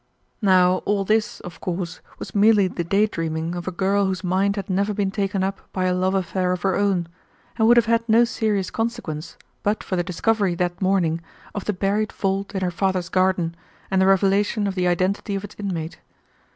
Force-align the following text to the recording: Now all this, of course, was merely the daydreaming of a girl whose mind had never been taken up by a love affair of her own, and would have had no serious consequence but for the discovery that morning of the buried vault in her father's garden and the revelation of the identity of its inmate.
Now 0.41 0.77
all 0.85 1.05
this, 1.05 1.41
of 1.41 1.59
course, 1.61 2.01
was 2.17 2.33
merely 2.33 2.67
the 2.67 2.83
daydreaming 2.83 3.53
of 3.53 3.67
a 3.67 3.71
girl 3.71 4.07
whose 4.07 4.23
mind 4.23 4.55
had 4.55 4.67
never 4.67 4.95
been 4.95 5.11
taken 5.11 5.43
up 5.43 5.71
by 5.73 5.85
a 5.85 5.93
love 5.93 6.15
affair 6.15 6.51
of 6.51 6.63
her 6.63 6.75
own, 6.75 7.07
and 7.55 7.67
would 7.67 7.77
have 7.77 7.85
had 7.85 8.09
no 8.09 8.25
serious 8.25 8.71
consequence 8.71 9.37
but 9.61 9.83
for 9.83 9.95
the 9.95 10.03
discovery 10.03 10.55
that 10.55 10.81
morning 10.81 11.21
of 11.53 11.65
the 11.65 11.73
buried 11.73 12.11
vault 12.13 12.55
in 12.55 12.61
her 12.61 12.71
father's 12.71 13.09
garden 13.09 13.55
and 13.91 14.01
the 14.01 14.07
revelation 14.07 14.65
of 14.65 14.73
the 14.73 14.87
identity 14.87 15.35
of 15.35 15.43
its 15.43 15.55
inmate. 15.59 15.99